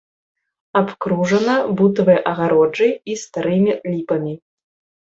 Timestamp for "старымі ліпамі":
3.27-4.35